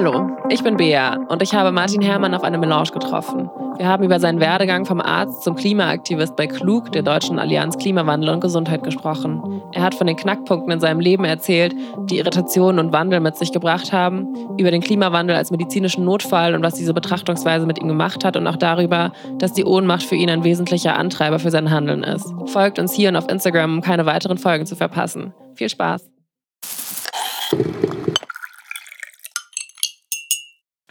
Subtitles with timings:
[0.00, 3.50] Hallo, ich bin Bea und ich habe Martin Herrmann auf eine Melange getroffen.
[3.78, 8.30] Wir haben über seinen Werdegang vom Arzt zum Klimaaktivist bei Klug, der Deutschen Allianz Klimawandel
[8.30, 9.60] und Gesundheit, gesprochen.
[9.72, 11.74] Er hat von den Knackpunkten in seinem Leben erzählt,
[12.08, 16.62] die Irritationen und Wandel mit sich gebracht haben, über den Klimawandel als medizinischen Notfall und
[16.62, 20.30] was diese Betrachtungsweise mit ihm gemacht hat und auch darüber, dass die Ohnmacht für ihn
[20.30, 22.32] ein wesentlicher Antreiber für sein Handeln ist.
[22.46, 25.34] Folgt uns hier und auf Instagram, um keine weiteren Folgen zu verpassen.
[25.54, 26.17] Viel Spaß!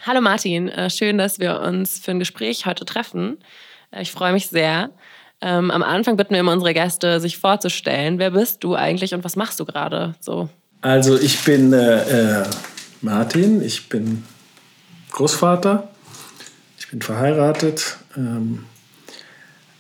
[0.07, 3.39] Hallo Martin, äh, schön, dass wir uns für ein Gespräch heute treffen.
[3.91, 4.89] Äh, ich freue mich sehr.
[5.41, 8.17] Ähm, am Anfang bitten wir immer unsere Gäste, sich vorzustellen.
[8.17, 10.48] Wer bist du eigentlich und was machst du gerade so?
[10.79, 12.45] Also ich bin äh, äh,
[13.01, 14.23] Martin, ich bin
[15.12, 15.89] Großvater,
[16.79, 18.63] ich bin verheiratet, ähm,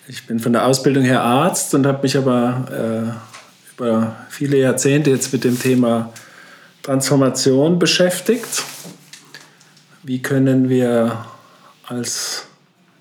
[0.09, 5.09] ich bin von der Ausbildung her Arzt und habe mich aber äh, über viele Jahrzehnte
[5.09, 6.11] jetzt mit dem Thema
[6.83, 8.65] Transformation beschäftigt
[10.07, 11.25] wie können wir
[11.85, 12.45] als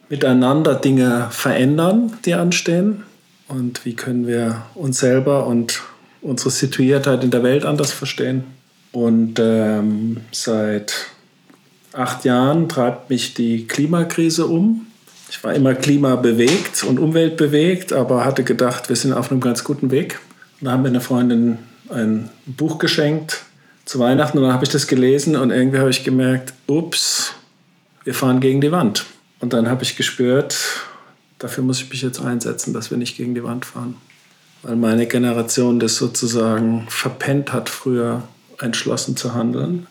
[0.08, 3.04] miteinander Dinge verändern, die anstehen?
[3.46, 5.82] Und wie können wir uns selber und
[6.20, 8.42] unsere Situiertheit in der Welt anders verstehen?
[8.90, 11.06] Und ähm, seit
[11.92, 14.86] acht Jahren treibt mich die Klimakrise um.
[15.30, 19.92] Ich war immer klimabewegt und umweltbewegt, aber hatte gedacht, wir sind auf einem ganz guten
[19.92, 20.18] Weg.
[20.60, 23.45] Und da haben mir eine Freundin ein Buch geschenkt,
[23.86, 27.32] zu Weihnachten und dann habe ich das gelesen und irgendwie habe ich gemerkt, ups,
[28.04, 29.06] wir fahren gegen die Wand.
[29.38, 30.58] Und dann habe ich gespürt,
[31.38, 33.96] dafür muss ich mich jetzt einsetzen, dass wir nicht gegen die Wand fahren.
[34.62, 38.24] Weil meine Generation das sozusagen verpennt hat, früher
[38.60, 39.86] entschlossen zu handeln.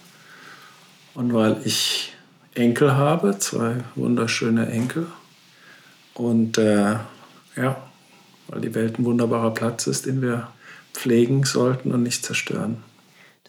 [1.13, 2.13] Und weil ich
[2.53, 5.07] Enkel habe, zwei wunderschöne Enkel.
[6.13, 6.95] Und äh,
[7.55, 7.77] ja,
[8.47, 10.49] weil die Welt ein wunderbarer Platz ist, den wir
[10.93, 12.83] pflegen sollten und nicht zerstören.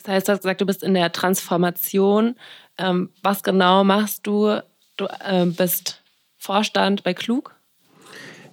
[0.06, 2.36] Das heißt, du hast gesagt, du bist in der Transformation.
[2.78, 4.62] Ähm, was genau machst du?
[4.96, 6.00] Du äh, bist
[6.36, 7.54] Vorstand bei Klug?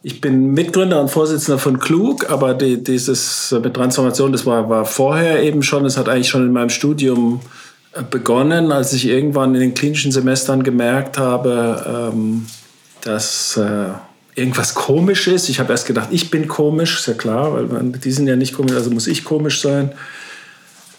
[0.02, 4.84] Ich bin Mitgründer und Vorsitzender von Klug, aber die, dieses mit Transformation, das war, war
[4.86, 5.86] vorher eben schon.
[5.86, 7.40] Es hat eigentlich schon in meinem Studium
[7.94, 12.48] äh, begonnen, als ich irgendwann in den klinischen Semestern gemerkt habe, ähm,
[13.02, 13.90] dass äh,
[14.34, 15.50] irgendwas komisch ist.
[15.50, 18.36] Ich habe erst gedacht, ich bin komisch, ist ja klar, weil man, die sind ja
[18.36, 19.92] nicht komisch, also muss ich komisch sein.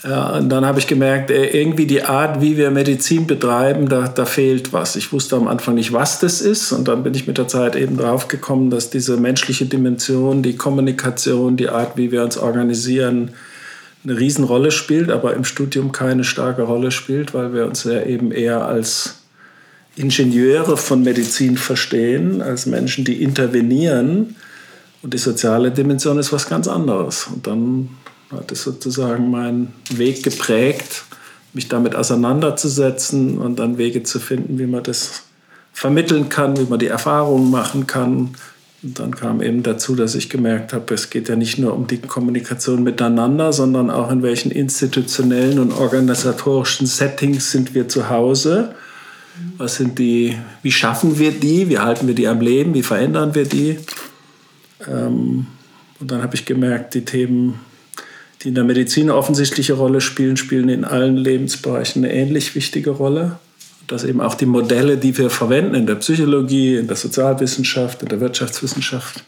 [0.04, 4.06] Ja, und dann habe ich gemerkt, äh, irgendwie die Art, wie wir Medizin betreiben, da,
[4.06, 4.96] da fehlt was.
[4.96, 6.72] Ich wusste am Anfang nicht, was das ist.
[6.72, 10.56] Und dann bin ich mit der Zeit eben drauf gekommen, dass diese menschliche Dimension, die
[10.56, 13.30] Kommunikation, die Art, wie wir uns organisieren,
[14.04, 18.30] eine Riesenrolle spielt, aber im Studium keine starke Rolle spielt, weil wir uns ja eben
[18.30, 19.22] eher als
[19.96, 24.36] Ingenieure von Medizin verstehen, als Menschen, die intervenieren.
[25.00, 27.26] Und die soziale Dimension ist was ganz anderes.
[27.32, 27.88] Und dann
[28.34, 31.04] hat es sozusagen meinen Weg geprägt,
[31.52, 35.22] mich damit auseinanderzusetzen und dann Wege zu finden, wie man das
[35.72, 38.34] vermitteln kann, wie man die Erfahrungen machen kann.
[38.82, 41.86] Und dann kam eben dazu, dass ich gemerkt habe, es geht ja nicht nur um
[41.86, 48.74] die Kommunikation miteinander, sondern auch in welchen institutionellen und organisatorischen Settings sind wir zu Hause.
[49.56, 53.34] Was sind die, wie schaffen wir die, wie halten wir die am Leben, wie verändern
[53.34, 53.78] wir die?
[54.86, 55.46] Ähm,
[55.98, 57.60] und dann habe ich gemerkt, die Themen
[58.44, 62.90] die in der Medizin eine offensichtliche Rolle spielen, spielen in allen Lebensbereichen eine ähnlich wichtige
[62.90, 63.38] Rolle.
[63.86, 68.08] Dass eben auch die Modelle, die wir verwenden in der Psychologie, in der Sozialwissenschaft, in
[68.08, 69.24] der Wirtschaftswissenschaft,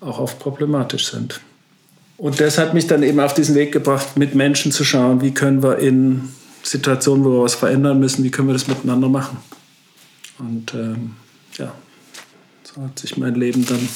[0.00, 1.40] auch oft problematisch sind.
[2.16, 5.32] Und das hat mich dann eben auf diesen Weg gebracht, mit Menschen zu schauen, wie
[5.32, 6.28] können wir in
[6.62, 9.38] Situationen, wo wir was verändern müssen, wie können wir das miteinander machen.
[10.38, 11.12] Und ähm,
[11.56, 11.72] ja,
[12.64, 13.88] so hat sich mein Leben dann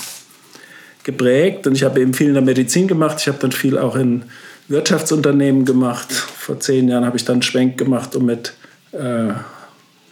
[1.05, 1.67] geprägt.
[1.67, 3.19] Und ich habe eben viel in der Medizin gemacht.
[3.21, 4.25] Ich habe dann viel auch in
[4.73, 6.11] Wirtschaftsunternehmen gemacht.
[6.13, 8.55] Vor zehn Jahren habe ich dann einen Schwenk gemacht, um mit
[8.93, 9.33] äh,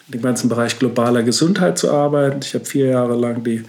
[0.09, 2.41] dem ganzen Bereich globaler Gesundheit zu arbeiten.
[2.43, 3.65] Ich habe vier Jahre lang die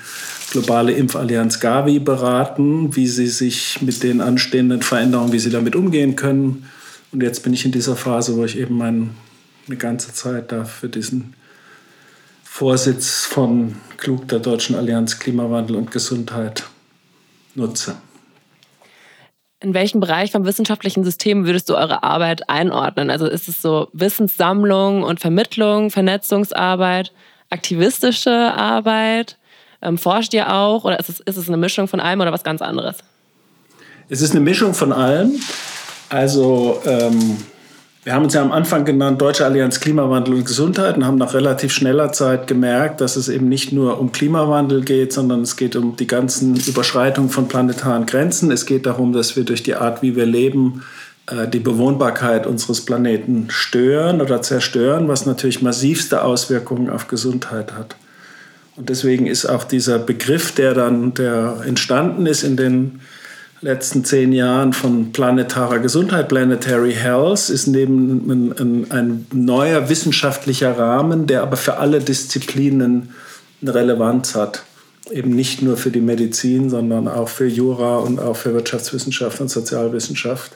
[0.51, 6.15] globale Impfallianz Gavi beraten, wie sie sich mit den anstehenden Veränderungen, wie sie damit umgehen
[6.15, 6.69] können.
[7.11, 9.11] Und jetzt bin ich in dieser Phase, wo ich eben mein,
[9.67, 11.33] eine ganze Zeit da für diesen
[12.43, 16.63] Vorsitz von Klug der Deutschen Allianz Klimawandel und Gesundheit
[17.55, 17.95] nutze.
[19.61, 23.11] In welchem Bereich vom wissenschaftlichen System würdest du eure Arbeit einordnen?
[23.11, 27.11] Also ist es so Wissenssammlung und Vermittlung, Vernetzungsarbeit,
[27.51, 29.37] aktivistische Arbeit?
[29.83, 32.43] Ähm, forscht ihr auch oder ist es, ist es eine Mischung von allem oder was
[32.43, 32.97] ganz anderes?
[34.09, 35.39] Es ist eine Mischung von allem.
[36.09, 37.37] Also ähm,
[38.03, 41.35] wir haben uns ja am Anfang genannt Deutsche Allianz Klimawandel und Gesundheit und haben nach
[41.35, 45.75] relativ schneller Zeit gemerkt, dass es eben nicht nur um Klimawandel geht, sondern es geht
[45.75, 48.49] um die ganzen Überschreitungen von planetaren Grenzen.
[48.51, 50.83] Es geht darum, dass wir durch die Art, wie wir leben,
[51.27, 57.95] äh, die Bewohnbarkeit unseres Planeten stören oder zerstören, was natürlich massivste Auswirkungen auf Gesundheit hat.
[58.77, 63.01] Und deswegen ist auch dieser Begriff, der dann der entstanden ist in den
[63.61, 70.77] letzten zehn Jahren von planetarer Gesundheit, Planetary Health, ist neben ein, ein, ein neuer wissenschaftlicher
[70.77, 73.13] Rahmen, der aber für alle Disziplinen
[73.61, 74.63] eine Relevanz hat.
[75.11, 79.49] Eben nicht nur für die Medizin, sondern auch für Jura und auch für Wirtschaftswissenschaft und
[79.49, 80.53] Sozialwissenschaft.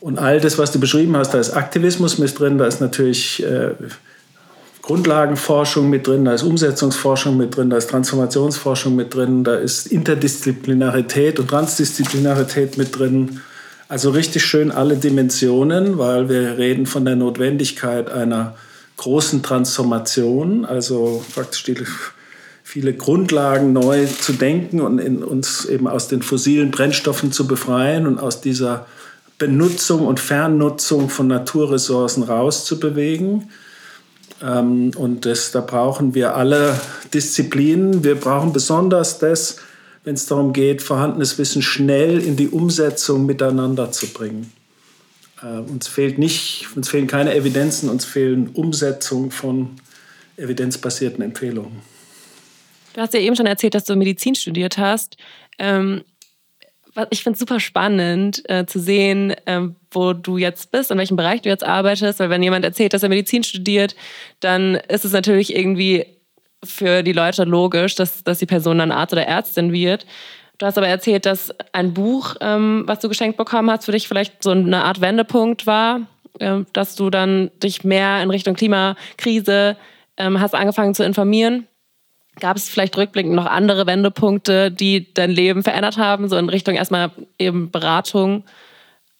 [0.00, 3.42] Und all das, was du beschrieben hast, da ist Aktivismus mit drin, da ist natürlich
[3.42, 3.70] äh,
[4.86, 9.88] Grundlagenforschung mit drin, da ist Umsetzungsforschung mit drin, da ist Transformationsforschung mit drin, da ist
[9.88, 13.40] Interdisziplinarität und Transdisziplinarität mit drin.
[13.88, 18.54] Also richtig schön alle Dimensionen, weil wir reden von der Notwendigkeit einer
[18.96, 21.74] großen Transformation, also praktisch die,
[22.62, 28.20] viele Grundlagen neu zu denken und uns eben aus den fossilen Brennstoffen zu befreien und
[28.20, 28.86] aus dieser
[29.36, 33.50] Benutzung und Fernnutzung von Naturressourcen rauszubewegen.
[34.42, 36.78] Ähm, und das, da brauchen wir alle
[37.12, 38.04] Disziplinen.
[38.04, 39.56] Wir brauchen besonders das,
[40.04, 44.52] wenn es darum geht, vorhandenes Wissen schnell in die Umsetzung miteinander zu bringen.
[45.42, 49.70] Äh, uns, fehlt nicht, uns fehlen keine Evidenzen, uns fehlen Umsetzungen von
[50.36, 51.80] evidenzbasierten Empfehlungen.
[52.94, 55.16] Du hast ja eben schon erzählt, dass du Medizin studiert hast.
[55.58, 56.02] Ähm,
[57.10, 61.16] ich finde es super spannend äh, zu sehen, äh, wo du jetzt bist, in welchem
[61.16, 62.20] Bereich du jetzt arbeitest.
[62.20, 63.96] Weil wenn jemand erzählt, dass er Medizin studiert,
[64.40, 66.06] dann ist es natürlich irgendwie
[66.64, 70.06] für die Leute logisch, dass, dass die Person dann Arzt oder Ärztin wird.
[70.58, 74.08] Du hast aber erzählt, dass ein Buch, ähm, was du geschenkt bekommen hast, für dich
[74.08, 76.00] vielleicht so eine Art Wendepunkt war,
[76.38, 79.76] äh, dass du dann dich mehr in Richtung Klimakrise
[80.16, 81.66] ähm, hast angefangen zu informieren.
[82.38, 86.74] Gab es vielleicht rückblickend noch andere Wendepunkte, die dein Leben verändert haben, so in Richtung
[86.74, 88.44] erstmal eben Beratung,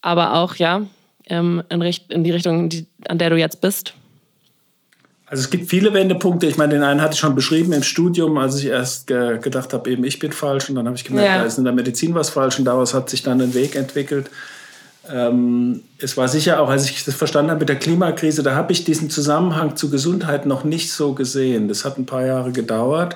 [0.01, 0.83] aber auch ja
[1.29, 3.93] ähm, in, in die Richtung, die, an der du jetzt bist?
[5.29, 6.47] Also es gibt viele Wendepunkte.
[6.47, 9.73] Ich meine, den einen hatte ich schon beschrieben im Studium, als ich erst ge gedacht
[9.73, 11.39] habe, eben ich bin falsch und dann habe ich gemerkt, ja.
[11.39, 14.29] da ist in der Medizin was falsch und daraus hat sich dann ein Weg entwickelt.
[15.11, 18.71] Ähm, es war sicher auch, als ich das verstanden habe mit der Klimakrise, da habe
[18.71, 21.67] ich diesen Zusammenhang zu Gesundheit noch nicht so gesehen.
[21.67, 23.15] Das hat ein paar Jahre gedauert.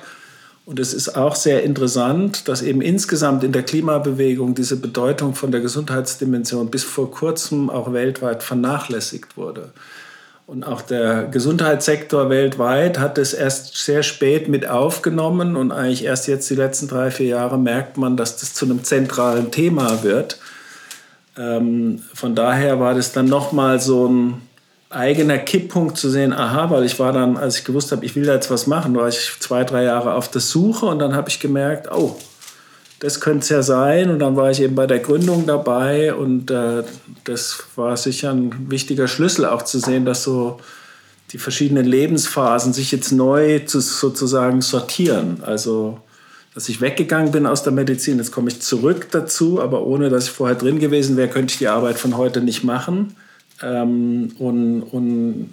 [0.64, 5.50] Und es ist auch sehr interessant, dass eben insgesamt in der Klimabewegung diese Bedeutung von
[5.50, 9.72] der Gesundheitsdimension bis vor kurzem auch weltweit vernachlässigt wurde.
[10.46, 16.28] Und auch der Gesundheitssektor weltweit hat es erst sehr spät mit aufgenommen und eigentlich erst
[16.28, 20.38] jetzt die letzten drei, vier Jahre merkt man, dass das zu einem zentralen Thema wird.
[21.36, 24.42] Ähm, von daher war das dann nochmal so ein
[24.90, 28.26] eigener Kipppunkt zu sehen, aha, weil ich war dann, als ich gewusst habe, ich will
[28.26, 31.30] da jetzt was machen, war ich zwei, drei Jahre auf der Suche und dann habe
[31.30, 32.16] ich gemerkt, oh,
[33.02, 34.10] das könnte es ja sein.
[34.10, 36.84] Und dann war ich eben bei der Gründung dabei und äh,
[37.24, 40.60] das war sicher ein wichtiger Schlüssel auch zu sehen, dass so
[41.32, 45.42] die verschiedenen Lebensphasen sich jetzt neu zu, sozusagen sortieren.
[45.44, 45.98] Also
[46.54, 48.18] dass ich weggegangen bin aus der Medizin.
[48.18, 51.58] Jetzt komme ich zurück dazu, aber ohne dass ich vorher drin gewesen wäre, könnte ich
[51.58, 53.16] die Arbeit von heute nicht machen.
[53.62, 55.50] Ähm, und, und,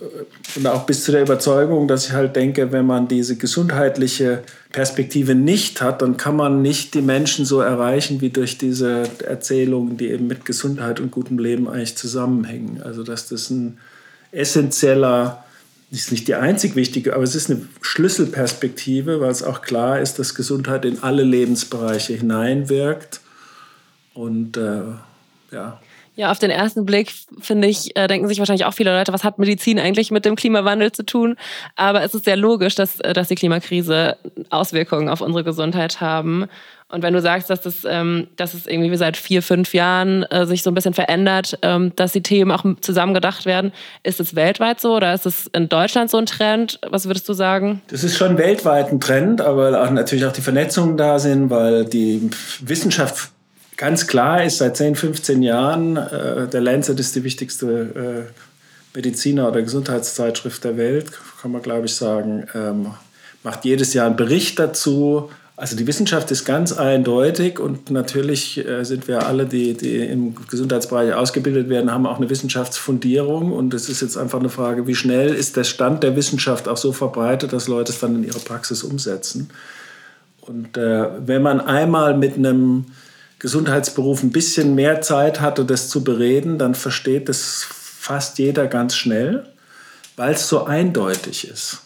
[0.56, 5.36] und auch bis zu der Überzeugung, dass ich halt denke, wenn man diese gesundheitliche Perspektive
[5.36, 10.10] nicht hat, dann kann man nicht die Menschen so erreichen wie durch diese Erzählungen, die
[10.10, 12.82] eben mit Gesundheit und gutem Leben eigentlich zusammenhängen.
[12.84, 13.78] Also dass das ein
[14.32, 15.44] essentieller
[15.92, 20.20] ist nicht die einzig wichtige, aber es ist eine Schlüsselperspektive, weil es auch klar ist,
[20.20, 23.22] dass Gesundheit in alle Lebensbereiche hineinwirkt.
[24.14, 24.82] Und äh,
[25.52, 25.80] ja.
[26.16, 29.24] Ja, auf den ersten Blick, finde ich, äh, denken sich wahrscheinlich auch viele Leute, was
[29.24, 31.38] hat Medizin eigentlich mit dem Klimawandel zu tun?
[31.78, 34.18] Aber es ist sehr logisch, dass, äh, dass die Klimakrise
[34.50, 36.48] Auswirkungen auf unsere Gesundheit haben.
[36.92, 40.48] Und wenn du sagst, dass, das, ähm, dass es irgendwie seit vier, fünf Jahren äh,
[40.48, 44.36] sich so ein bisschen verändert, ähm, dass die Themen auch zusammen gedacht werden, ist es
[44.36, 46.80] weltweit so oder ist es in Deutschland so ein Trend?
[46.90, 47.84] Was würdest du sagen?
[47.90, 51.86] Das ist schon weltweit ein Trend, aber auch natürlich auch die Vernetzungen da sind, weil
[51.86, 52.28] die
[52.62, 53.30] Wissenschaft
[53.78, 59.48] ganz klar ist seit 10, 15 Jahren, äh, der Lancet ist die wichtigste äh, Mediziner-
[59.48, 62.88] oder Gesundheitszeitschrift der Welt, kann man glaube ich sagen, ähm,
[63.44, 65.30] macht jedes Jahr einen Bericht dazu.
[65.60, 70.34] Also die Wissenschaft ist ganz eindeutig und natürlich äh, sind wir alle, die, die im
[70.48, 74.96] Gesundheitsbereich ausgebildet werden, haben auch eine Wissenschaftsfundierung und es ist jetzt einfach eine Frage, wie
[74.96, 78.40] schnell ist der Stand der Wissenschaft auch so verbreitet, dass Leute es dann in ihre
[78.40, 79.50] Praxis umsetzen.
[80.40, 82.86] Und äh, wenn man einmal mit einem
[83.40, 88.96] Gesundheitsberuf ein bisschen mehr Zeit hatte, das zu bereden, dann versteht das fast jeder ganz
[88.96, 89.46] schnell,
[90.16, 91.82] weil es so eindeutig ist.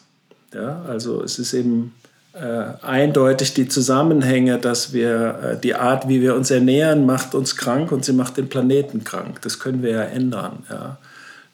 [0.54, 1.96] Ja, also es ist eben
[2.34, 7.56] äh, eindeutig die Zusammenhänge, dass wir äh, die Art, wie wir uns ernähren, macht uns
[7.56, 9.42] krank und sie macht den Planeten krank.
[9.42, 10.64] Das können wir ja ändern.
[10.70, 10.98] Ja.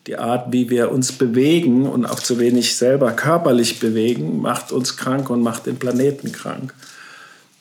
[0.07, 4.95] Die Art, wie wir uns bewegen und auch zu wenig selber körperlich bewegen, macht uns
[4.95, 6.73] krank und macht den Planeten krank.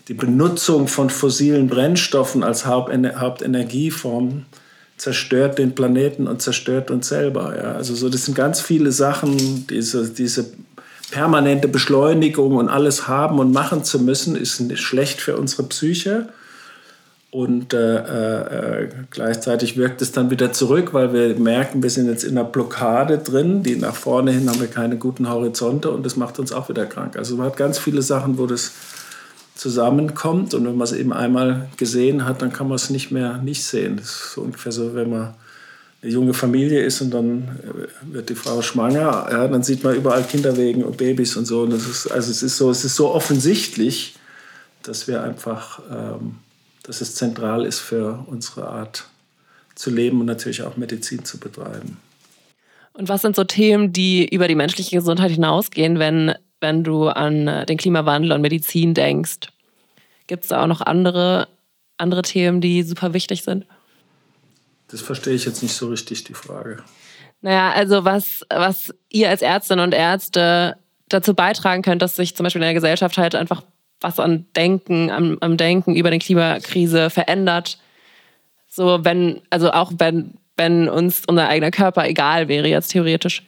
[0.07, 4.47] Die Benutzung von fossilen Brennstoffen als Hauptenergieform
[4.97, 7.57] zerstört den Planeten und zerstört uns selber.
[7.57, 7.73] Ja.
[7.73, 10.47] Also so, das sind ganz viele Sachen, diese, diese
[11.11, 16.29] permanente Beschleunigung und alles haben und machen zu müssen, ist schlecht für unsere Psyche.
[17.31, 22.25] Und äh, äh, gleichzeitig wirkt es dann wieder zurück, weil wir merken, wir sind jetzt
[22.25, 26.17] in einer Blockade drin, die nach vorne hin haben wir keine guten Horizonte und das
[26.17, 27.19] macht uns auch wieder krank.
[27.19, 28.73] Also man hat ganz viele Sachen, wo das
[29.55, 33.37] zusammenkommt und wenn man es eben einmal gesehen hat, dann kann man es nicht mehr
[33.39, 33.99] nicht sehen.
[33.99, 35.35] Das ist ungefähr so, wenn man
[36.03, 40.23] junge Familie ist und dann äh, wird die Frau schwanger, ja, dann sieht man überall
[40.23, 41.63] Kinderwegen und Babys und so.
[41.63, 44.15] Und das ist, also es ist so, es ist so offensichtlich,
[44.83, 46.37] dass wir einfach, ähm,
[46.85, 49.09] dass es zentral ist für unsere Art
[49.75, 51.99] zu leben und natürlich auch Medizin zu betreiben.
[52.93, 57.47] Und was sind so Themen, die über die menschliche Gesundheit hinausgehen, wenn, wenn du an
[57.47, 59.51] äh, den Klimawandel und Medizin denkst?
[60.27, 61.49] Gibt es da auch noch andere,
[61.97, 63.67] andere Themen, die super wichtig sind?
[64.91, 66.83] Das verstehe ich jetzt nicht so richtig, die Frage.
[67.41, 70.77] Naja, also was, was ihr als Ärztinnen und Ärzte
[71.09, 73.63] dazu beitragen könnt, dass sich zum Beispiel in der Gesellschaft halt einfach
[74.01, 77.79] was an Denken, am, am Denken über die Klimakrise verändert.
[78.69, 83.43] So, wenn, also auch wenn, wenn uns unser eigener Körper egal wäre, jetzt theoretisch.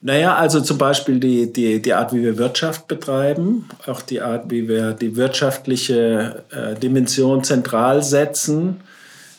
[0.00, 4.50] Naja, also zum Beispiel die, die, die Art, wie wir Wirtschaft betreiben, auch die Art,
[4.50, 8.80] wie wir die wirtschaftliche äh, Dimension zentral setzen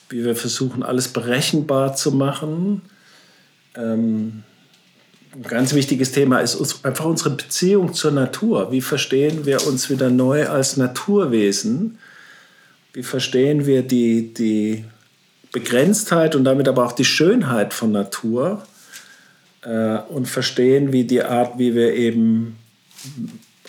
[0.09, 2.81] wie wir versuchen, alles berechenbar zu machen.
[3.75, 4.43] Ähm,
[5.33, 8.71] ein ganz wichtiges Thema ist uns, einfach unsere Beziehung zur Natur.
[8.71, 11.99] Wie verstehen wir uns wieder neu als Naturwesen?
[12.93, 14.85] Wie verstehen wir die, die
[15.51, 18.63] Begrenztheit und damit aber auch die Schönheit von Natur?
[19.61, 22.57] Äh, und verstehen, wie die Art, wie wir eben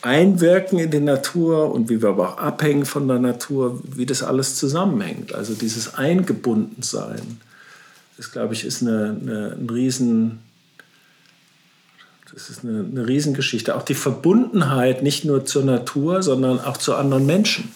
[0.03, 4.23] einwirken in die Natur und wie wir aber auch abhängen von der Natur, wie das
[4.23, 5.35] alles zusammenhängt.
[5.35, 7.41] Also dieses Eingebundensein,
[8.17, 10.41] das glaube ich ist eine, eine, ein Riesen,
[12.33, 13.75] das ist eine, eine Riesengeschichte.
[13.75, 17.73] Auch die Verbundenheit nicht nur zur Natur, sondern auch zu anderen Menschen.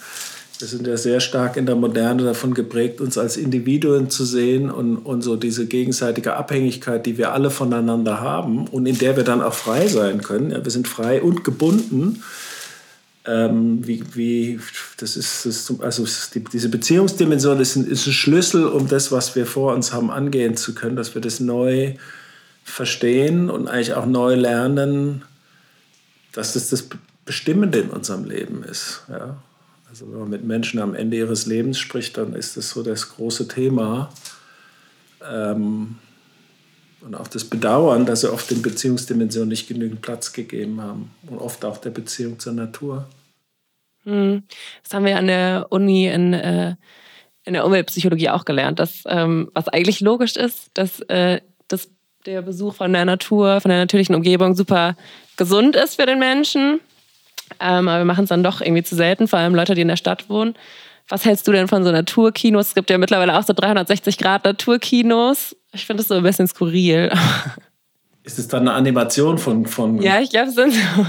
[0.58, 4.70] Wir sind ja sehr stark in der Moderne davon geprägt, uns als Individuen zu sehen
[4.70, 9.24] und, und so diese gegenseitige Abhängigkeit, die wir alle voneinander haben und in der wir
[9.24, 10.52] dann auch frei sein können.
[10.52, 12.22] Ja, wir sind frei und gebunden.
[13.26, 14.60] Ähm, wie, wie,
[14.98, 19.34] das ist, das, also die, diese Beziehungsdimension ist ein, ist ein Schlüssel, um das, was
[19.34, 21.94] wir vor uns haben, angehen zu können, dass wir das neu
[22.64, 25.22] verstehen und eigentlich auch neu lernen,
[26.32, 26.84] dass das das
[27.24, 29.02] Bestimmende in unserem Leben ist.
[29.08, 29.36] Ja.
[29.94, 33.10] Also wenn man mit Menschen am Ende ihres Lebens spricht, dann ist das so das
[33.10, 34.10] große Thema.
[35.24, 36.00] Ähm,
[37.00, 41.12] und auch das Bedauern, dass sie oft den Beziehungsdimensionen nicht genügend Platz gegeben haben.
[41.28, 43.06] Und oft auch der Beziehung zur Natur.
[44.02, 44.42] Hm.
[44.82, 46.74] Das haben wir an der Uni in, äh,
[47.44, 51.88] in der Umweltpsychologie auch gelernt, dass ähm, was eigentlich logisch ist, dass, äh, dass
[52.26, 54.96] der Besuch von der Natur, von der natürlichen Umgebung super
[55.36, 56.80] gesund ist für den Menschen
[57.60, 59.88] ähm, aber wir machen es dann doch irgendwie zu selten, vor allem Leute, die in
[59.88, 60.54] der Stadt wohnen.
[61.08, 62.68] Was hältst du denn von so Naturkinos?
[62.68, 65.54] Es gibt ja mittlerweile auch so 360 Grad Naturkinos.
[65.72, 67.12] Ich finde das so ein bisschen skurril.
[68.22, 69.66] Ist es dann eine Animation von.
[69.66, 70.56] von ja, ich glaube, es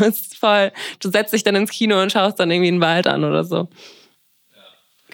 [0.02, 0.74] ist voll.
[1.00, 3.70] Du setzt dich dann ins Kino und schaust dann irgendwie einen Wald an oder so.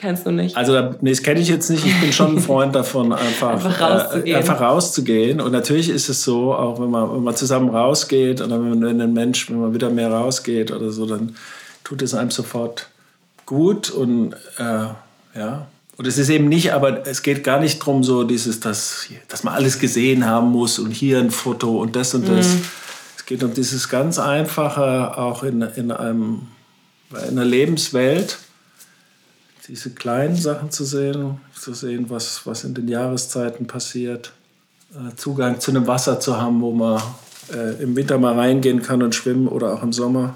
[0.02, 0.58] Kennst du nicht?
[0.58, 1.86] Also, nee, das kenne ich jetzt nicht.
[1.86, 4.26] Ich bin schon ein Freund davon, einfach, einfach, äh, rauszugehen.
[4.26, 5.42] Äh, einfach rauszugehen.
[5.42, 9.00] Und natürlich ist es so, auch wenn man, wenn man zusammen rausgeht oder wenn, wenn
[9.00, 11.36] ein Mensch, wenn man wieder mehr rausgeht oder so, dann
[11.84, 12.88] tut es einem sofort
[13.46, 13.92] gut.
[13.92, 14.88] Und äh,
[15.38, 15.68] ja,
[15.98, 19.44] und es ist eben nicht, aber es geht gar nicht darum, so dieses, dass, dass
[19.44, 22.56] man alles gesehen haben muss und hier ein Foto und das und das.
[22.56, 22.62] Mhm.
[23.18, 26.48] Es geht um dieses ganz Einfache, auch in, in, einem,
[27.12, 28.40] in einer Lebenswelt
[29.72, 34.34] diese kleinen Sachen zu sehen, zu sehen, was, was in den Jahreszeiten passiert,
[34.94, 37.02] äh, Zugang zu einem Wasser zu haben, wo man
[37.54, 40.36] äh, im Winter mal reingehen kann und schwimmen oder auch im Sommer.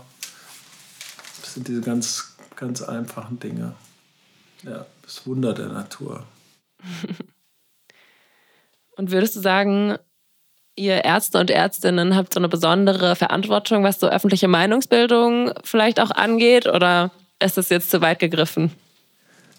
[1.42, 3.74] Das sind diese ganz, ganz einfachen Dinge.
[4.64, 6.24] Ja, das Wunder der Natur.
[8.96, 9.98] und würdest du sagen,
[10.78, 16.12] ihr Ärzte und Ärztinnen habt so eine besondere Verantwortung, was so öffentliche Meinungsbildung vielleicht auch
[16.12, 16.68] angeht?
[16.68, 17.12] Oder
[17.44, 18.72] ist das jetzt zu weit gegriffen?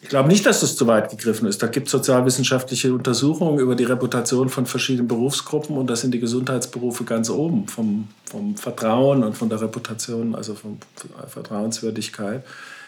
[0.07, 1.65] Ich glaube nicht, dass das zu weit gegriffen ist.
[1.65, 6.21] Da gibt es sozialwissenschaftliche Untersuchungen über die Reputation von verschiedenen Berufsgruppen und da sind die
[6.21, 10.79] Gesundheitsberufe ganz oben vom, vom Vertrauen und von der Reputation, also von
[11.27, 12.45] Vertrauenswürdigkeit.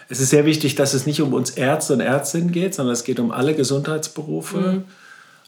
[0.08, 3.02] Es ist sehr wichtig, dass es nicht um uns Ärzte und Ärztinnen geht, sondern es
[3.02, 4.58] geht um alle Gesundheitsberufe.
[4.58, 4.84] Mhm.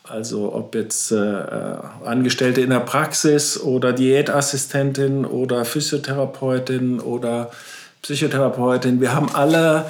[0.02, 1.16] Also ob jetzt äh,
[2.04, 7.52] Angestellte in der Praxis oder Diätassistentin oder Physiotherapeutin oder
[8.02, 9.00] Psychotherapeutin.
[9.00, 9.86] Wir haben alle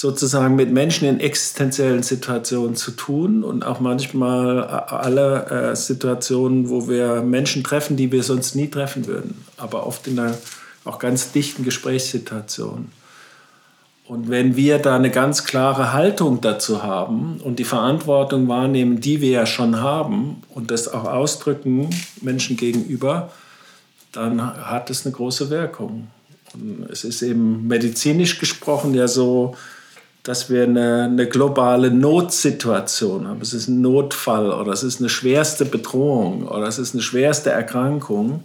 [0.00, 6.88] sozusagen mit Menschen in existenziellen Situationen zu tun und auch manchmal alle äh, Situationen, wo
[6.88, 10.38] wir Menschen treffen, die wir sonst nie treffen würden, aber oft in einer
[10.84, 12.92] auch ganz dichten Gesprächssituation.
[14.06, 19.20] Und wenn wir da eine ganz klare Haltung dazu haben und die Verantwortung wahrnehmen, die
[19.20, 21.90] wir ja schon haben und das auch ausdrücken
[22.22, 23.32] Menschen gegenüber,
[24.12, 26.06] dann hat es eine große Wirkung.
[26.54, 29.56] Und es ist eben medizinisch gesprochen ja so,
[30.28, 33.40] dass wir eine, eine, globale Notsituation haben.
[33.40, 37.48] Es ist ein Notfall oder es ist eine schwerste Bedrohung oder es ist eine schwerste
[37.48, 38.42] Erkrankung.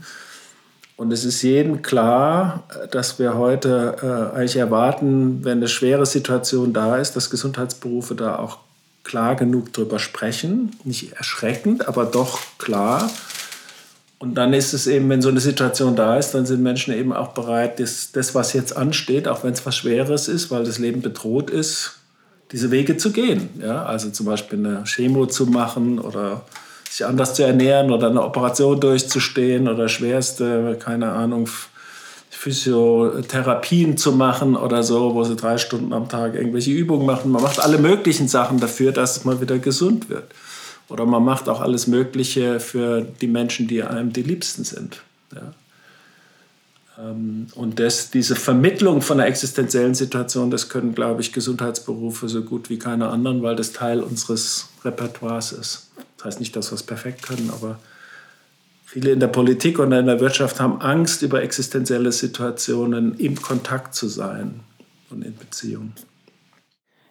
[0.96, 6.72] Und es ist jedem klar, dass wir heute äh, eigentlich erwarten, wenn eine schwere Situation
[6.72, 8.60] da ist, dass Gesundheitsberufe da auch
[9.04, 10.78] klar genug drüber sprechen.
[10.86, 13.12] Nicht erschreckend, aber doch klar.
[14.24, 17.12] Und dann ist es eben, wenn so eine Situation da ist, dann sind Menschen eben
[17.12, 20.80] auch bereit, das, das was jetzt ansteht, auch wenn es was Schweres ist, weil das
[20.80, 21.96] Leben bedroht ist,
[22.54, 23.50] diese Wege zu gehen.
[23.60, 23.84] Ja?
[23.84, 26.44] Also zum Beispiel eine Chemo zu machen oder
[26.90, 31.50] sich anders zu ernähren oder eine Operation durchzustehen oder schwerste, keine Ahnung,
[32.30, 37.30] Physiotherapien zu machen oder so, wo sie drei Stunden am Tag irgendwelche Übungen machen.
[37.30, 40.32] Man macht alle möglichen Sachen dafür, dass man wieder gesund wird.
[40.94, 45.02] Oder man macht auch alles Mögliche für die Menschen, die einem die Liebsten sind.
[45.34, 45.54] Ja.
[47.00, 52.44] Ähm, und das, diese Vermittlung von einer existenziellen Situation, das können, glaube ich, Gesundheitsberufe so
[52.44, 55.90] gut wie keine anderen, weil das Teil unseres Repertoires ist.
[56.18, 57.80] Das heißt nicht, dass wir es perfekt können, aber
[58.86, 63.96] viele in der Politik und in der Wirtschaft haben Angst, über existenzielle Situationen im Kontakt
[63.96, 64.60] zu sein
[65.10, 65.94] und in Beziehung.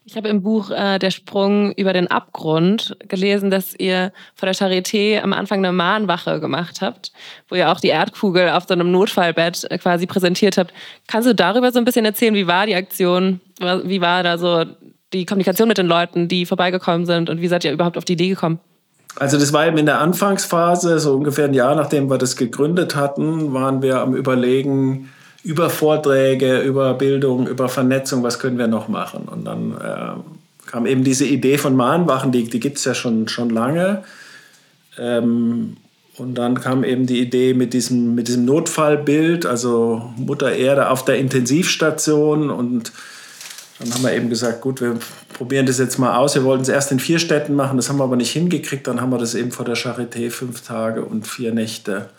[0.04, 4.54] Ich habe im Buch äh, Der Sprung über den Abgrund gelesen, dass ihr vor der
[4.54, 7.12] Charité am Anfang eine Mahnwache gemacht habt,
[7.49, 10.73] wo ihr auch die Erdkugel auf so einem Notfallbett äh, quasi präsentiert habt.
[11.06, 13.40] Kannst du darüber so ein bisschen erzählen, wie war die Aktion?
[13.85, 14.64] Wie war da so
[15.12, 18.14] die Kommunikation mit den Leuten, die vorbeigekommen sind und wie seid ihr überhaupt auf die
[18.14, 18.59] Idee gekommen?
[19.16, 22.96] Also das war eben in der Anfangsphase, so ungefähr ein Jahr nachdem wir das gegründet
[22.96, 25.11] hatten, waren wir am Überlegen,
[25.44, 29.28] über Vorträge, über Bildung, über Vernetzung, was können wir noch machen?
[29.28, 33.28] Und dann äh, kam eben diese Idee von Mahnwachen, die, die gibt es ja schon,
[33.28, 34.05] schon lange.
[34.98, 35.76] Ähm,
[36.18, 41.05] und dann kam eben die Idee mit diesem, mit diesem Notfallbild, also Mutter Erde auf
[41.05, 42.50] der Intensivstation.
[42.50, 42.92] Und
[43.81, 44.98] dann haben wir eben gesagt, gut, wir
[45.33, 46.35] probieren das jetzt mal aus.
[46.35, 48.87] Wir wollten es erst in vier Städten machen, das haben wir aber nicht hingekriegt.
[48.87, 52.11] Dann haben wir das eben vor der Charité fünf Tage und vier Nächte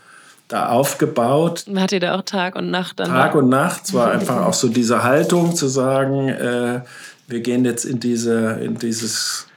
[0.53, 1.65] da aufgebaut.
[1.75, 3.09] Hat ihr da auch Tag und Nacht dann?
[3.09, 3.85] Tag und Nacht.
[3.85, 6.81] Es war einfach auch so diese Haltung zu sagen, äh,
[7.27, 9.47] wir gehen jetzt in, diese, in dieses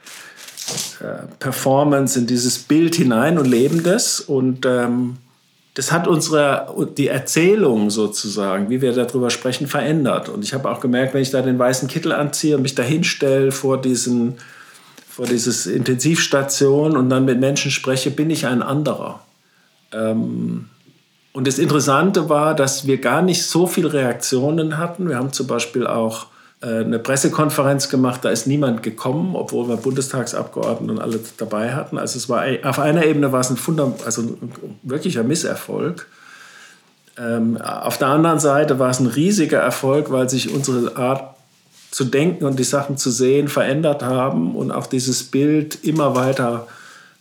[0.99, 4.19] äh, Performance, in dieses Bild hinein und leben das.
[4.19, 5.17] Und ähm,
[5.75, 10.29] das hat unsere, die Erzählung sozusagen, wie wir darüber sprechen, verändert.
[10.29, 12.81] Und ich habe auch gemerkt, wenn ich da den weißen Kittel anziehe und mich da
[12.81, 14.37] hinstelle vor diesen
[15.09, 19.21] vor dieses Intensivstation und dann mit Menschen spreche, bin ich ein anderer.
[19.91, 20.69] Ähm,
[21.37, 25.07] und das Interessante war, dass wir gar nicht so viele Reaktionen hatten.
[25.07, 26.25] Wir haben zum Beispiel auch
[26.63, 31.99] äh, eine Pressekonferenz gemacht, da ist niemand gekommen, obwohl wir Bundestagsabgeordnete und alle dabei hatten.
[31.99, 33.57] Also es war auf einer Ebene war es ein,
[34.03, 36.07] also ein wirklicher Misserfolg.
[37.19, 41.35] Ähm, auf der anderen Seite war es ein riesiger Erfolg, weil sich unsere Art
[41.91, 46.65] zu denken und die Sachen zu sehen verändert haben und auch dieses Bild immer weiter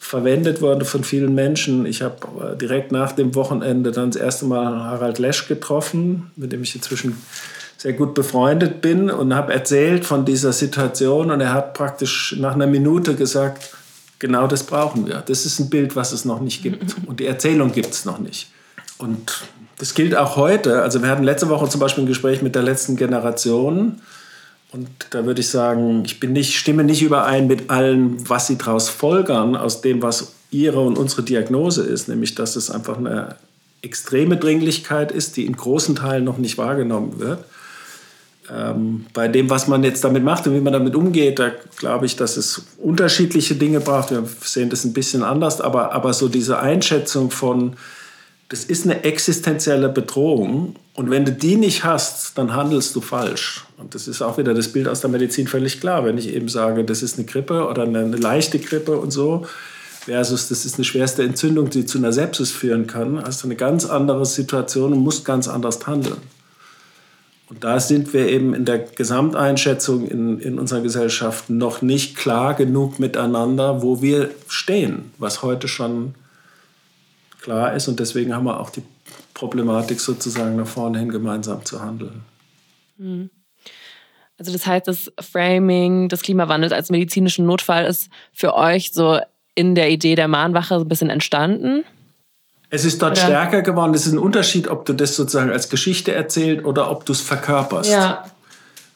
[0.07, 1.85] verwendet worden von vielen Menschen.
[1.85, 6.53] Ich habe äh, direkt nach dem Wochenende dann das erste Mal Harald Lesch getroffen, mit
[6.53, 7.21] dem ich inzwischen
[7.77, 12.55] sehr gut befreundet bin und habe erzählt von dieser Situation und er hat praktisch nach
[12.55, 13.75] einer Minute gesagt,
[14.21, 15.25] genau das brauchen wir.
[15.27, 18.21] Das ist ein Bild, was es noch nicht gibt und die Erzählung gibt es noch
[18.21, 18.49] nicht.
[18.99, 19.45] Und
[19.79, 20.83] das gilt auch heute.
[20.83, 24.01] Also wir hatten letzte Woche zum Beispiel ein Gespräch mit der letzten Generation
[24.77, 28.59] und da würde ich sagen, ich bin nicht, stimme nicht überein mit allem, was Sie
[28.59, 33.37] daraus folgern, aus dem, was Ihre und unsere Diagnose ist, nämlich dass es einfach eine
[33.83, 37.45] extreme Dringlichkeit ist, die in großen Teilen noch nicht wahrgenommen wird.
[38.53, 42.07] Ähm, bei dem, was man jetzt damit macht und wie man damit umgeht, da glaube
[42.07, 44.11] ich, dass es unterschiedliche Dinge braucht.
[44.11, 47.77] Wir sehen das ein bisschen anders, aber, aber so diese Einschätzung von,
[48.49, 53.67] das ist eine existenzielle Bedrohung Und wenn du die nicht hast, dann handelst du falsch.
[53.77, 56.07] Und das ist auch wieder das Bild aus der Medizin völlig klar.
[56.07, 59.47] Wenn ich eben sage, das ist eine Grippe oder eine, leichte Grippe und so,
[60.07, 63.57] versus das ist eine schwerste Entzündung, die zu einer Sepsis führen kann, hast du eine
[63.57, 66.17] ganz andere Situation und musst ganz anders handeln.
[67.51, 72.55] Und da sind wir eben in der Gesamteinschätzung in, in unserer Gesellschaft noch nicht klar
[72.55, 76.15] genug miteinander, wo wir stehen, was heute schon
[77.43, 77.87] klar ist.
[77.87, 78.83] Und deswegen haben wir auch die
[79.35, 82.23] Problematik sozusagen nach vorne hin gemeinsam zu handeln.
[82.99, 83.31] Mhm.
[84.39, 89.19] Also das heißt, das Framing des Klimawandels als medizinischen Notfall ist für euch so
[89.55, 91.85] in der Idee der Mahnwache ein bisschen entstanden?
[92.69, 93.23] Es ist dort oder?
[93.23, 93.95] stärker geworden.
[93.95, 97.21] Es ist ein Unterschied, ob du das sozusagen als Geschichte erzählst oder ob du es
[97.21, 97.91] verkörperst.
[97.91, 98.25] Ja.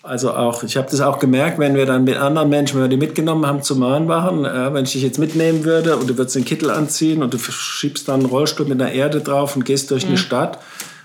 [0.03, 2.97] Also auch, ich habe das auch gemerkt, wenn wir dann mit anderen Menschen, wenn wir
[2.97, 6.37] die mitgenommen haben zu Mahnwachen, äh, wenn ich dich jetzt mitnehmen würde und du würdest
[6.37, 9.91] den Kittel anziehen und du schiebst dann einen Rollstuhl mit einer Erde drauf und gehst
[9.91, 10.11] durch mhm.
[10.11, 10.59] eine Stadt,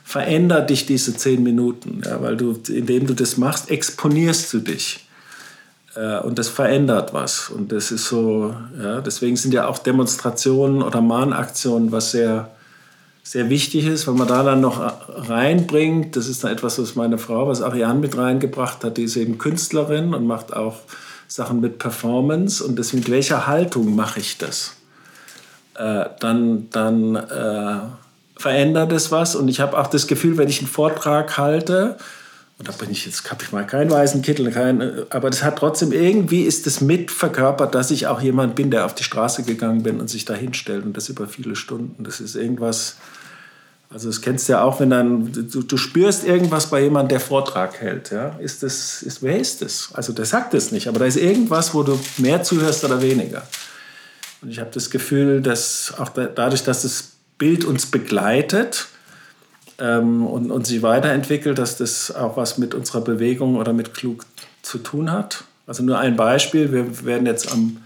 [0.06, 5.06] verändert dich diese zehn Minuten, ja, weil du, indem du das machst, exponierst du dich.
[5.96, 7.50] Äh, und das verändert was.
[7.50, 12.52] Und das ist so, ja, deswegen sind ja auch Demonstrationen oder Mahnaktionen was sehr,
[13.26, 16.16] sehr wichtig ist, wenn man da dann noch reinbringt.
[16.16, 19.40] Das ist dann etwas, was meine Frau, was Ariane mit reingebracht hat, die ist eben
[19.40, 20.76] Künstlerin und macht auch
[21.28, 22.64] Sachen mit Performance.
[22.64, 24.76] Und das, mit welcher Haltung mache ich das?
[25.74, 27.80] Äh, dann dann äh,
[28.38, 29.36] verändert es was.
[29.36, 31.98] Und ich habe auch das Gefühl, wenn ich einen Vortrag halte,
[32.58, 35.58] und da bin ich jetzt, habe ich mal keinen weißen Kittel, kein, aber das hat
[35.58, 39.44] trotzdem, irgendwie ist es mit verkörpert, dass ich auch jemand bin, der auf die Straße
[39.44, 42.06] gegangen bin und sich da hinstellt und das über viele Stunden.
[42.06, 42.96] Das ist irgendwas,
[43.90, 47.20] also das kennst du ja auch, wenn dann, du, du spürst irgendwas bei jemandem, der
[47.20, 48.12] Vortrag hält.
[48.12, 48.38] Ja?
[48.40, 49.90] Ist das, ist, wer ist das?
[49.94, 53.46] Also der sagt es nicht, aber da ist irgendwas, wo du mehr zuhörst oder weniger.
[54.42, 58.88] Und ich habe das Gefühl, dass auch da, dadurch, dass das Bild uns begleitet,
[59.80, 64.26] ähm, und, und sie weiterentwickelt, dass das auch was mit unserer Bewegung oder mit Klug
[64.62, 65.44] zu tun hat.
[65.68, 67.78] Also nur ein Beispiel, wir werden jetzt am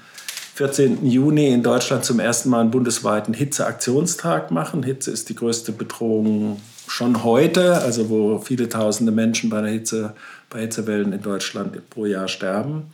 [0.55, 1.05] 14.
[1.05, 4.83] Juni in Deutschland zum ersten Mal einen bundesweiten Hitzeaktionstag machen.
[4.83, 10.15] Hitze ist die größte Bedrohung schon heute, also wo viele tausende Menschen bei, der Hitze,
[10.49, 12.87] bei Hitzewellen in Deutschland pro Jahr sterben.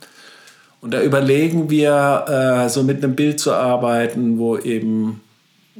[0.80, 5.20] Und da überlegen wir, äh, so mit einem Bild zu arbeiten, wo eben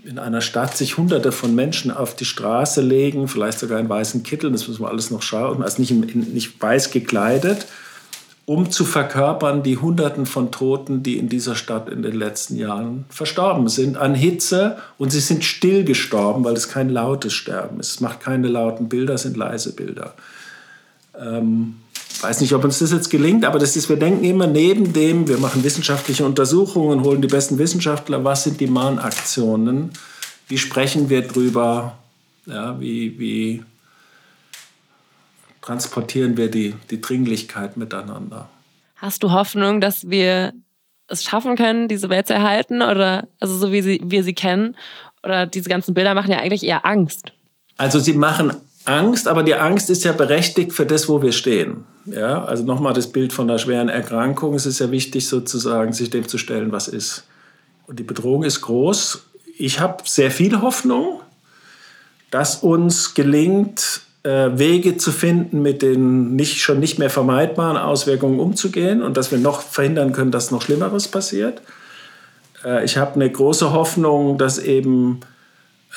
[0.07, 4.23] in einer Stadt sich Hunderte von Menschen auf die Straße legen, vielleicht sogar in weißen
[4.23, 7.67] Kitteln, das müssen wir alles noch schauen, also nicht, in, nicht weiß gekleidet,
[8.45, 13.05] um zu verkörpern die Hunderten von Toten, die in dieser Stadt in den letzten Jahren
[13.09, 17.91] verstorben sind an Hitze und sie sind still gestorben, weil es kein lautes Sterben ist.
[17.91, 20.15] Es macht keine lauten Bilder, es sind leise Bilder.
[21.19, 21.79] Ähm,
[22.23, 25.29] weiß nicht, ob uns das jetzt gelingt, aber das ist, wir denken immer neben dem,
[25.29, 29.91] wir machen wissenschaftliche Untersuchungen, holen die besten Wissenschaftler, was sind die Mahnaktionen,
[30.49, 31.99] wie sprechen wir drüber,
[32.47, 33.65] ja, wie, wie
[35.63, 38.49] transportieren wir die, die Dringlichkeit miteinander.
[38.95, 40.53] Hast du Hoffnung, dass wir
[41.09, 44.77] es schaffen können, diese Welt zu erhalten oder also so wie sie, wir sie kennen?
[45.23, 47.33] Oder diese ganzen Bilder machen ja eigentlich eher Angst.
[47.77, 51.85] Also sie machen Angst, aber die Angst ist ja berechtigt für das, wo wir stehen.
[52.07, 54.55] Ja, also nochmal das Bild von einer schweren Erkrankung.
[54.55, 57.25] Es ist ja wichtig, sozusagen sich dem zu stellen, was ist.
[57.87, 59.25] Und die Bedrohung ist groß.
[59.59, 61.21] Ich habe sehr viel Hoffnung,
[62.31, 68.41] dass uns gelingt, äh, Wege zu finden, mit den nicht, schon nicht mehr vermeidbaren Auswirkungen
[68.41, 71.61] umzugehen und dass wir noch verhindern können, dass noch Schlimmeres passiert.
[72.65, 75.21] Äh, ich habe eine große Hoffnung, dass eben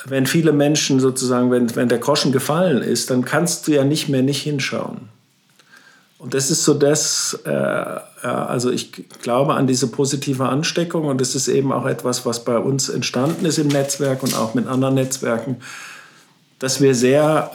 [0.06, 4.08] wenn viele Menschen sozusagen, wenn, wenn der Groschen gefallen ist, dann kannst du ja nicht
[4.08, 5.10] mehr nicht hinschauen.
[6.20, 11.34] Und das ist so das, äh, also ich glaube an diese positive Ansteckung und das
[11.34, 14.96] ist eben auch etwas, was bei uns entstanden ist im Netzwerk und auch mit anderen
[14.96, 15.58] Netzwerken,
[16.60, 17.52] dass wir sehr,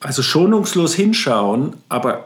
[0.00, 2.24] also schonungslos hinschauen, aber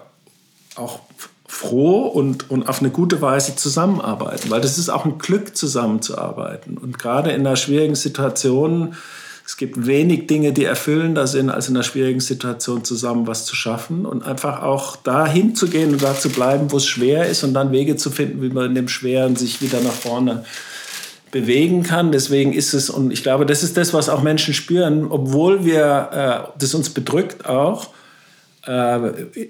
[0.76, 1.00] auch
[1.48, 6.78] froh und, und auf eine gute Weise zusammenarbeiten, weil das ist auch ein Glück, zusammenzuarbeiten.
[6.78, 8.94] Und gerade in einer schwierigen Situation,
[9.46, 13.54] es gibt wenig Dinge, die erfüllender sind, als in einer schwierigen Situation zusammen was zu
[13.54, 17.52] schaffen und einfach auch da hinzugehen und da zu bleiben, wo es schwer ist und
[17.52, 20.44] dann Wege zu finden, wie man in dem Schweren sich wieder nach vorne
[21.30, 22.10] bewegen kann.
[22.10, 26.46] Deswegen ist es, und ich glaube, das ist das, was auch Menschen spüren, obwohl wir,
[26.46, 27.88] äh, das uns bedrückt auch,
[28.66, 28.70] äh,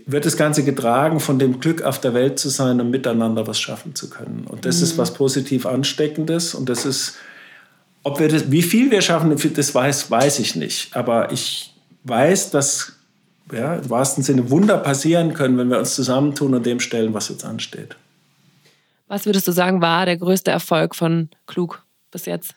[0.06, 3.60] wird das Ganze getragen von dem Glück, auf der Welt zu sein und miteinander was
[3.60, 4.44] schaffen zu können.
[4.48, 4.84] Und das mhm.
[4.84, 7.14] ist was positiv Ansteckendes und das ist
[8.04, 10.94] ob wir das, wie viel wir schaffen, das weiß, weiß ich nicht.
[10.94, 12.92] Aber ich weiß, dass
[13.50, 17.28] ja, im wahrsten Sinne Wunder passieren können, wenn wir uns zusammentun und dem stellen, was
[17.28, 17.96] jetzt ansteht.
[19.08, 22.54] Was würdest du sagen, war der größte Erfolg von Klug bis jetzt?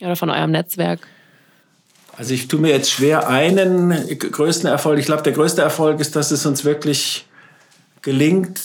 [0.00, 1.06] Oder von eurem Netzwerk?
[2.16, 4.98] Also ich tue mir jetzt schwer einen größten Erfolg.
[4.98, 7.26] Ich glaube, der größte Erfolg ist, dass es uns wirklich
[8.02, 8.60] gelingt,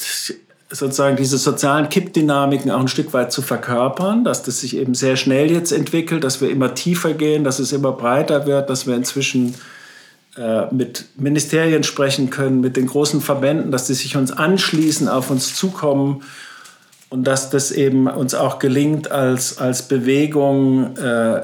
[0.72, 5.16] sozusagen diese sozialen Kippdynamiken auch ein Stück weit zu verkörpern, dass das sich eben sehr
[5.16, 8.96] schnell jetzt entwickelt, dass wir immer tiefer gehen, dass es immer breiter wird, dass wir
[8.96, 9.56] inzwischen
[10.38, 15.32] äh, mit Ministerien sprechen können, mit den großen Verbänden, dass die sich uns anschließen, auf
[15.32, 16.24] uns zukommen
[17.12, 21.42] und dass das eben uns auch gelingt, als, als Bewegung äh,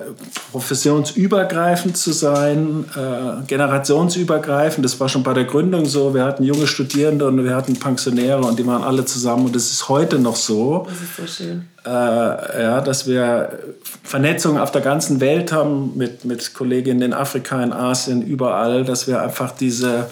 [0.52, 4.86] professionsübergreifend zu sein, äh, generationsübergreifend.
[4.86, 6.14] Das war schon bei der Gründung so.
[6.14, 9.48] Wir hatten junge Studierende und wir hatten Pensionäre und die waren alle zusammen.
[9.48, 10.86] Und das ist heute noch so.
[10.88, 11.66] Das ist so schön.
[11.84, 13.58] Äh, ja, dass wir
[14.04, 19.08] Vernetzung auf der ganzen Welt haben mit, mit Kolleginnen in Afrika, in Asien, überall, dass
[19.08, 20.12] wir einfach diese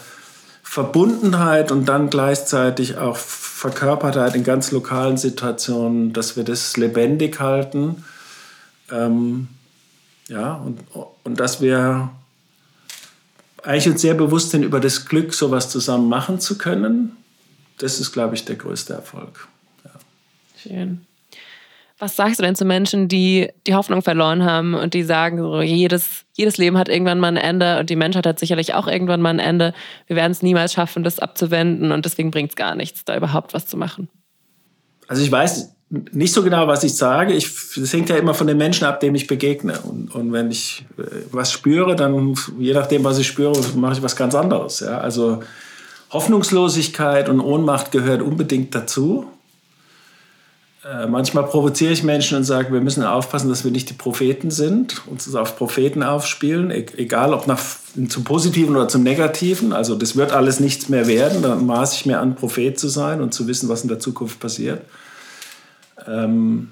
[0.63, 3.17] Verbundenheit und dann gleichzeitig auch
[3.63, 8.03] Verkörpertheit in ganz lokalen Situationen, dass wir das lebendig halten.
[8.91, 9.47] Ähm,
[10.27, 10.81] ja, und,
[11.23, 12.09] und dass wir
[13.63, 17.15] eigentlich uns sehr bewusst sind über das Glück, sowas zusammen machen zu können.
[17.77, 19.47] Das ist, glaube ich, der größte Erfolg.
[19.85, 19.91] Ja.
[20.61, 21.05] Schön.
[21.99, 25.61] Was sagst du denn zu Menschen, die die Hoffnung verloren haben und die sagen, so,
[25.61, 29.21] jedes, jedes Leben hat irgendwann mal ein Ende und die Menschheit hat sicherlich auch irgendwann
[29.21, 29.73] mal ein Ende.
[30.07, 33.53] Wir werden es niemals schaffen, das abzuwenden und deswegen bringt es gar nichts, da überhaupt
[33.53, 34.09] was zu machen.
[35.07, 35.73] Also ich weiß
[36.11, 37.33] nicht so genau, was ich sage.
[37.33, 39.79] Ich, das hängt ja immer von den Menschen ab, dem ich begegne.
[39.81, 44.01] Und, und wenn ich äh, was spüre, dann je nachdem, was ich spüre, mache ich
[44.01, 44.79] was ganz anderes.
[44.79, 44.97] Ja?
[44.97, 45.43] Also
[46.09, 49.27] Hoffnungslosigkeit und Ohnmacht gehört unbedingt dazu.
[50.85, 54.51] Äh, manchmal provoziere ich Menschen und sage, wir müssen aufpassen, dass wir nicht die Propheten
[54.51, 57.61] sind, uns auf Propheten aufspielen, e egal ob nach,
[58.09, 59.71] zum Positiven oder zum Negativen.
[59.71, 61.41] Also das wird alles nichts mehr werden.
[61.41, 64.41] Dann maße ich mir an, Prophet zu sein und zu wissen, was in der Zukunft
[64.41, 64.81] passiert.
[66.05, 66.71] Ähm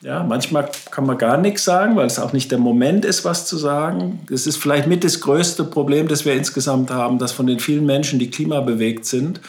[0.00, 3.46] ja, manchmal kann man gar nichts sagen, weil es auch nicht der Moment ist, was
[3.46, 4.26] zu sagen.
[4.28, 7.86] Das ist vielleicht mit das größte Problem, das wir insgesamt haben, dass von den vielen
[7.86, 9.40] Menschen, die klimabewegt sind,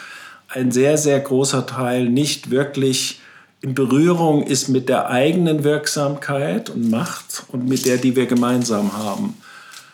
[0.54, 3.20] ein sehr, sehr großer Teil nicht wirklich
[3.62, 8.98] in Berührung ist mit der eigenen Wirksamkeit und Macht und mit der, die wir gemeinsam
[8.98, 9.36] haben.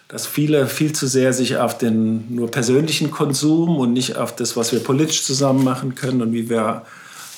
[0.07, 4.57] Dass viele viel zu sehr sich auf den nur persönlichen Konsum und nicht auf das,
[4.57, 6.81] was wir politisch zusammen machen können und wie wir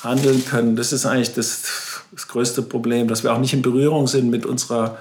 [0.04, 1.64] handeln können, das ist eigentlich das,
[2.14, 4.98] das größte Problem, dass wir auch nicht in Berührung sind mit unserer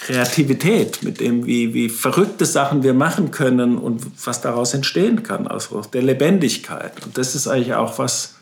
[0.00, 5.48] Kreativität, mit dem, wie, wie verrückte Sachen wir machen können und was daraus entstehen kann,
[5.48, 6.92] aus der Lebendigkeit.
[7.04, 8.36] Und das ist eigentlich auch was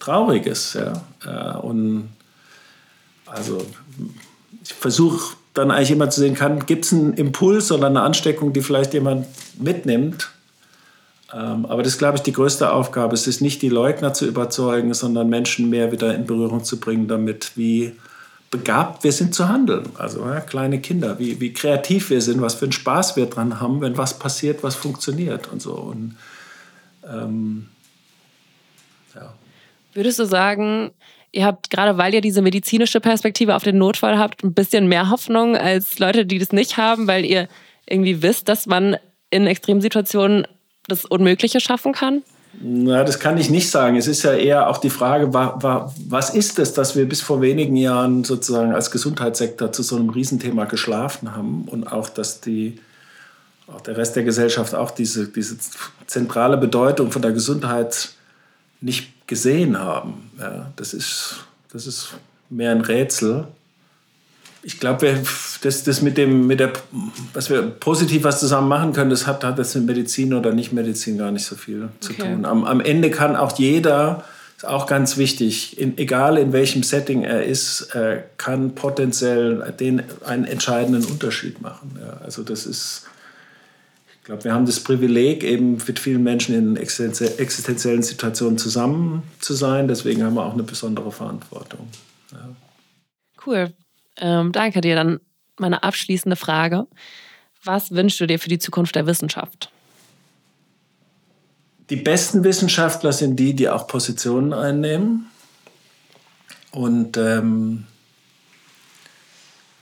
[0.00, 0.74] Trauriges.
[0.74, 1.04] Ja.
[1.24, 2.08] Äh, und
[3.26, 3.64] also
[4.64, 8.62] ich versuche dann eigentlich immer zu sehen, gibt es einen Impuls oder eine Ansteckung, die
[8.62, 9.26] vielleicht jemand
[9.58, 10.30] mitnimmt.
[11.34, 13.14] Ähm, aber das ist, glaube ich, die größte Aufgabe.
[13.14, 17.08] Es ist nicht die Leugner zu überzeugen, sondern Menschen mehr wieder in Berührung zu bringen
[17.08, 17.92] damit, wie
[18.52, 19.88] begabt wir sind zu handeln.
[19.98, 23.60] Also ja, kleine Kinder, wie, wie kreativ wir sind, was für einen Spaß wir dran
[23.60, 25.72] haben, wenn was passiert, was funktioniert und so.
[25.72, 26.16] Und,
[27.10, 27.68] ähm,
[29.16, 29.32] ja.
[29.94, 30.90] Würdest du sagen,
[31.32, 35.08] ihr habt, gerade weil ihr diese medizinische Perspektive auf den Notfall habt, ein bisschen mehr
[35.08, 37.48] Hoffnung als Leute, die das nicht haben, weil ihr
[37.86, 38.96] irgendwie wisst, dass man
[39.30, 40.46] in Extremsituationen
[40.88, 42.22] das Unmögliche schaffen kann?
[42.60, 43.96] Na, das kann ich nicht sagen.
[43.96, 47.76] Es ist ja eher auch die Frage, was ist es, dass wir bis vor wenigen
[47.76, 52.78] Jahren sozusagen als Gesundheitssektor zu so einem Riesenthema geschlafen haben und auch, dass die,
[53.66, 55.56] auch der Rest der Gesellschaft auch diese, diese
[56.06, 58.10] zentrale Bedeutung von der Gesundheit
[58.80, 60.30] nicht gesehen haben.
[60.38, 61.36] Ja, das, ist,
[61.72, 62.14] das ist
[62.50, 63.46] mehr ein Rätsel
[64.62, 65.22] ich glaube,
[65.62, 66.72] das, das mit dem, mit der,
[67.34, 70.72] was wir positiv was zusammen machen können, das hat, hat das mit Medizin oder nicht
[70.72, 72.22] Medizin gar nicht so viel zu okay.
[72.22, 72.44] tun.
[72.44, 74.24] Am, am Ende kann auch jeder,
[74.56, 80.02] ist auch ganz wichtig, in, egal in welchem Setting er ist, äh, kann potenziell den,
[80.24, 81.98] einen entscheidenden Unterschied machen.
[82.00, 83.06] Ja, also das ist,
[84.14, 89.54] ich glaube, wir haben das Privileg, eben mit vielen Menschen in existenziellen Situationen zusammen zu
[89.54, 89.88] sein.
[89.88, 91.88] Deswegen haben wir auch eine besondere Verantwortung.
[92.30, 92.48] Ja.
[93.44, 93.72] Cool.
[94.16, 94.94] Ähm, danke dir.
[94.94, 95.20] Dann
[95.58, 96.86] meine abschließende Frage.
[97.64, 99.70] Was wünschst du dir für die Zukunft der Wissenschaft?
[101.90, 105.30] Die besten Wissenschaftler sind die, die auch Positionen einnehmen.
[106.70, 107.86] Und ähm,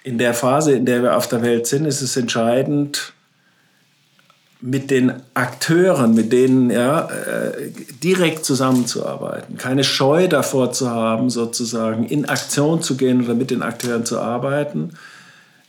[0.03, 3.13] in der Phase, in der wir auf der Welt sind, ist es entscheidend,
[4.63, 7.71] mit den Akteuren, mit denen ja, äh,
[8.03, 13.63] direkt zusammenzuarbeiten, keine Scheu davor zu haben, sozusagen in Aktion zu gehen oder mit den
[13.63, 14.91] Akteuren zu arbeiten.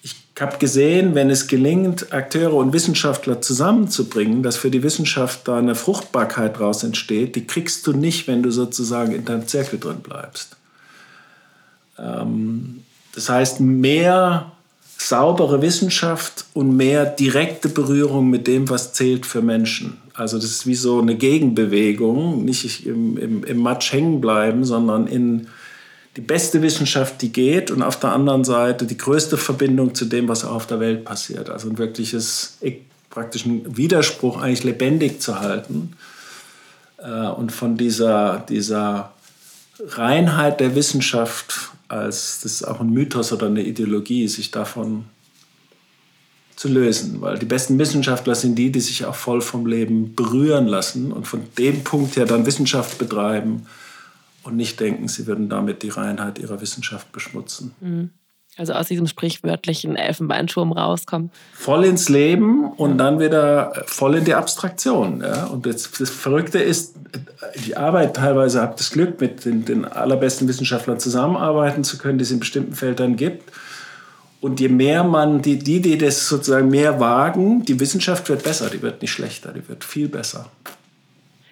[0.03, 5.57] Ich habe gesehen, wenn es gelingt, Akteure und Wissenschaftler zusammenzubringen, dass für die Wissenschaft da
[5.57, 9.99] eine Fruchtbarkeit daraus entsteht, die kriegst du nicht, wenn du sozusagen in deinem Zirkel drin
[10.01, 10.57] bleibst.
[11.97, 14.51] Ähm, das heißt, mehr
[15.07, 19.97] saubere Wissenschaft und mehr direkte Berührung mit dem, was zählt für Menschen.
[20.13, 25.07] Also das ist wie so eine Gegenbewegung, nicht im, im, im Matsch hängen bleiben, sondern
[25.07, 25.47] in
[26.17, 30.27] die beste Wissenschaft, die geht und auf der anderen Seite die größte Verbindung zu dem,
[30.27, 31.49] was auf der Welt passiert.
[31.49, 32.57] Also ein wirkliches,
[33.09, 35.93] praktisch ein Widerspruch eigentlich lebendig zu halten
[36.97, 39.13] äh, und von dieser, dieser
[39.87, 45.05] Reinheit der Wissenschaft als das ist auch ein Mythos oder eine Ideologie, sich davon
[46.55, 47.21] zu lösen.
[47.21, 51.27] Weil die besten Wissenschaftler sind die, die sich auch voll vom Leben berühren lassen und
[51.27, 53.65] von dem Punkt her dann Wissenschaft betreiben
[54.43, 57.73] und nicht denken, sie würden damit die Reinheit ihrer Wissenschaft beschmutzen.
[57.81, 58.09] Mhm.
[58.57, 61.31] Also aus diesem sprichwörtlichen Elfenbeinturm rauskommen.
[61.53, 65.21] Voll ins Leben und dann wieder voll in die Abstraktion.
[65.21, 65.45] Ja?
[65.45, 66.95] Und das, das Verrückte ist,
[67.65, 72.23] die Arbeit teilweise habe das Glück, mit den, den allerbesten Wissenschaftlern zusammenarbeiten zu können, die
[72.23, 73.51] es in bestimmten Feldern gibt.
[74.41, 78.69] Und je mehr man, die, die, die das sozusagen mehr wagen, die Wissenschaft wird besser,
[78.69, 80.49] die wird nicht schlechter, die wird viel besser.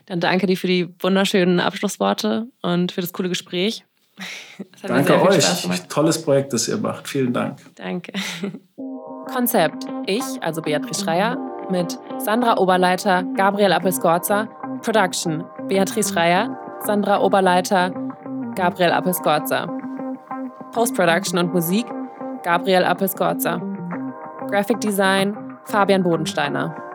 [0.08, 3.86] Dann danke dir für die wunderschönen Abschlussworte und für das coole Gespräch.
[4.82, 5.46] Danke euch.
[5.88, 7.08] Tolles Projekt, das ihr macht.
[7.08, 7.58] Vielen Dank.
[7.76, 8.14] Danke.
[9.34, 9.86] Konzept.
[10.06, 11.38] Ich, also Beatrice Schreier,
[11.70, 14.48] mit Sandra Oberleiter, Gabriel Appelscorza.
[14.82, 15.44] Production.
[15.68, 17.92] Beatrice Schreier, Sandra Oberleiter,
[18.56, 19.68] Gabriel Appelscorza.
[20.72, 21.86] Post-Production und Musik.
[22.44, 23.62] Gabriel Appelscorza.
[24.50, 25.36] Graphic Design.
[25.66, 26.89] Fabian Bodensteiner.